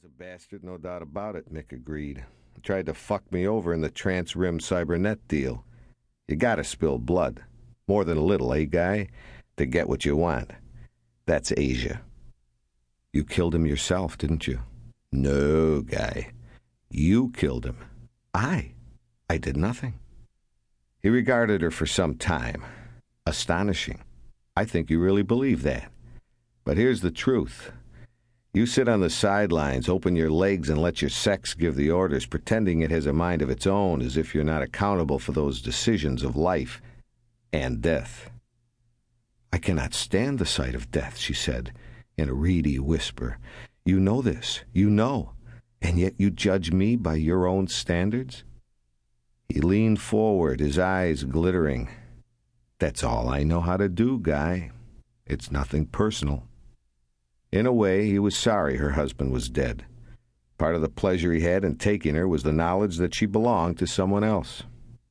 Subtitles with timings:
[0.00, 2.24] was a bastard, no doubt about it, Mick agreed.
[2.54, 5.64] He tried to fuck me over in the Trans Rim Cybernet deal.
[6.28, 7.42] You gotta spill blood.
[7.88, 9.08] More than a little, eh, guy?
[9.56, 10.52] To get what you want.
[11.26, 12.02] That's Asia.
[13.12, 14.60] You killed him yourself, didn't you?
[15.10, 16.30] No, guy.
[16.90, 17.78] You killed him.
[18.32, 18.74] I?
[19.28, 19.98] I did nothing.
[21.02, 22.64] He regarded her for some time.
[23.26, 24.04] Astonishing.
[24.54, 25.90] I think you really believe that.
[26.64, 27.72] But here's the truth.
[28.54, 32.26] You sit on the sidelines, open your legs, and let your sex give the orders,
[32.26, 35.60] pretending it has a mind of its own, as if you're not accountable for those
[35.60, 36.80] decisions of life
[37.52, 38.30] and death.
[39.52, 41.72] I cannot stand the sight of death, she said,
[42.16, 43.38] in a reedy whisper.
[43.84, 44.64] You know this.
[44.72, 45.32] You know.
[45.80, 48.44] And yet you judge me by your own standards?
[49.48, 51.88] He leaned forward, his eyes glittering.
[52.78, 54.70] That's all I know how to do, Guy.
[55.26, 56.44] It's nothing personal.
[57.50, 59.86] In a way, he was sorry her husband was dead.
[60.58, 63.78] Part of the pleasure he had in taking her was the knowledge that she belonged
[63.78, 64.64] to someone else.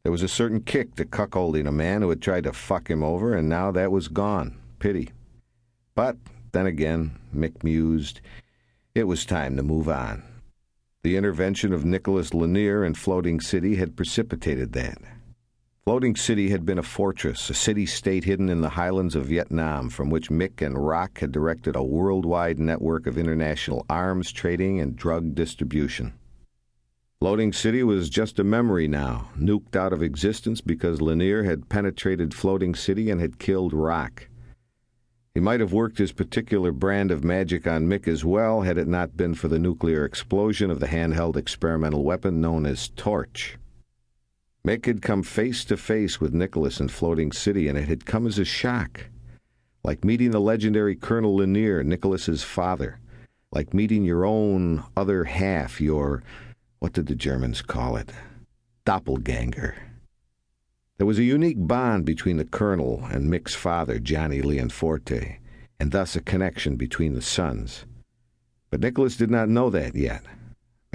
[0.04, 3.04] There was a certain kick to cuckolding a man who had tried to fuck him
[3.04, 4.58] over, and now that was gone.
[4.80, 5.10] Pity.
[5.96, 6.18] But
[6.52, 8.22] then again, Mick mused,
[8.94, 10.24] it was time to move on.
[11.04, 14.98] The intervention of Nicholas Linnear in Floating City had precipitated that.
[15.88, 19.90] Floating City had been a fortress, a city state hidden in the highlands of Vietnam,
[19.90, 24.98] from which Mick and Rock had directed a worldwide network of international arms trading and
[24.98, 26.12] drug distribution.
[27.22, 32.34] Floating City was just a memory now, nuked out of existence because Linnear had penetrated
[32.34, 34.28] Floating City and had killed Rock.
[35.36, 38.90] He might have worked his particular brand of magic on Mick as well had it
[38.90, 43.58] not been for the nuclear explosion of the handheld experimental weapon known as Torch.
[44.68, 48.28] Mick had come face to face with Nicholas in Floating City, and it had come
[48.28, 49.06] as a shock.
[49.82, 53.00] Like meeting the legendary Colonel Linnear, Nicholas's father.
[53.54, 56.22] Like meeting your own other half, your,
[56.80, 58.12] what did the Germans call it?
[58.84, 59.78] Doppelganger.
[60.98, 65.38] There was a unique bond between the Colonel and Mick's father, Johnny Leonforte,
[65.80, 67.86] and thus a connection between the sons.
[68.70, 70.24] But Nicholas did not know that yet.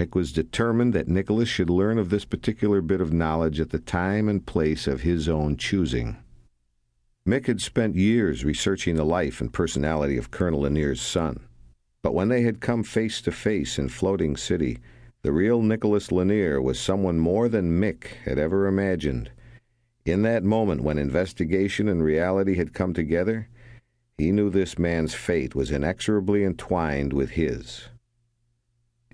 [0.03, 3.79] Mick was determined that Nicholas should learn of this particular bit of knowledge at the
[3.79, 6.17] time and place of his own choosing.
[7.25, 11.47] Mick had spent years researching the life and personality of Colonel Linnear's son.
[12.01, 14.79] But when they had come face to face in Floating City,
[15.21, 19.31] the real Nicholas Linnear was someone more than Mick had ever imagined.
[20.03, 23.47] In that moment when investigation and reality had come together,
[24.17, 27.87] he knew this man's fate was inexorably entwined with his.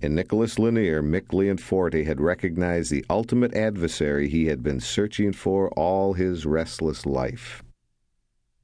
[0.02, 5.68] In Nicholas Linnear, Mick Leonforte had recognized the ultimate adversary he had been searching for
[5.72, 7.62] all his restless life.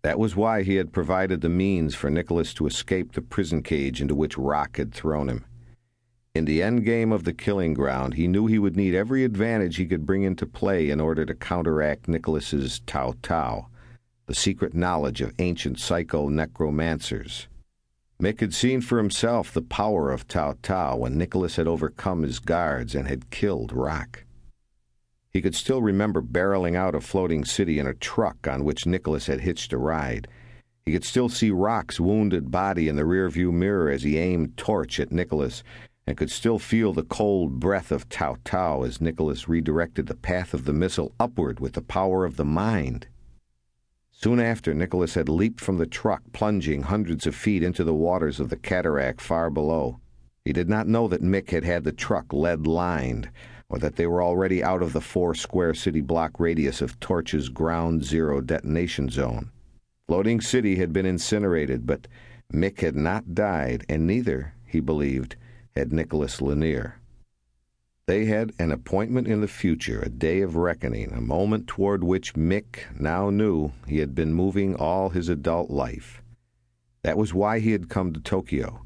[0.00, 4.00] That was why he had provided the means for Nicholas to escape the prison cage
[4.00, 5.44] into which Rock had thrown him.
[6.34, 9.76] In the end game of the killing ground, he knew he would need every advantage
[9.76, 13.68] he could bring into play in order to counteract Nicholas's Tau Tau,
[14.24, 17.46] the secret knowledge of ancient psycho necromancers.
[18.20, 22.38] Mick had seen for himself the power of Tau Tau when Nicholas had overcome his
[22.38, 24.24] guards and had killed Rock.
[25.30, 29.26] He could still remember barreling out of Floating City in a truck on which Nicholas
[29.26, 30.28] had hitched a ride.
[30.86, 34.98] He could still see Rock's wounded body in the rearview mirror as he aimed torch
[34.98, 35.62] at Nicholas,
[36.06, 40.54] and could still feel the cold breath of Tau Tau as Nicholas redirected the path
[40.54, 43.08] of the missile upward with the power of the mind.
[44.18, 48.40] Soon after, Nicholas had leaped from the truck, plunging hundreds of feet into the waters
[48.40, 50.00] of the cataract far below.
[50.42, 53.28] He did not know that Mick had had the truck lead lined,
[53.68, 57.50] or that they were already out of the four square city block radius of Torch's
[57.50, 59.50] ground zero detonation zone.
[60.08, 62.08] Floating City had been incinerated, but
[62.50, 65.36] Mick had not died, and neither, he believed,
[65.76, 66.94] had Nicholas Linnear.
[68.06, 72.34] They had an appointment in the future, a day of reckoning, a moment toward which
[72.34, 76.22] Mick now knew he had been moving all his adult life.
[77.02, 78.82] That was why he had come to Tokyo,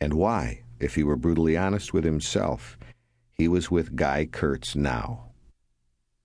[0.00, 2.78] and why, if he were brutally honest with himself,
[3.32, 5.30] he was with Guy Kurtz now.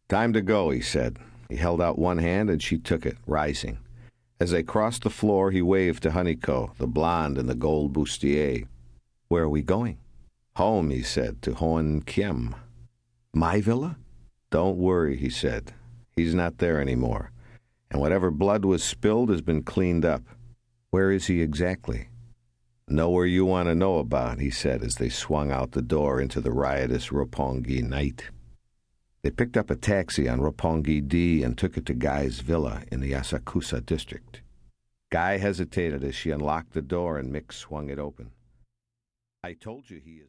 [0.07, 1.17] Time to go, he said.
[1.49, 3.79] He held out one hand and she took it, rising.
[4.39, 8.67] As they crossed the floor, he waved to Honeyco, the blonde in the gold bustier.
[9.29, 9.97] Where are we going?
[10.57, 12.55] Home, he said, to Hoan Kiem.
[13.33, 13.97] My villa?
[14.51, 15.73] Don't worry, he said.
[16.15, 17.31] He's not there anymore.
[17.91, 20.23] And whatever blood was spilled has been cleaned up.
[20.91, 22.07] Where is he exactly?
[22.87, 26.39] Nowhere you want to know about, he said as they swung out the door into
[26.39, 28.23] the riotous Roppongi night.
[29.23, 33.01] They picked up a taxi on Roppongi D and took it to Guy's villa in
[33.01, 34.41] the Asakusa district.
[35.11, 38.31] Guy hesitated as she unlocked the door and Mick swung it open.
[39.43, 40.23] I told you he is.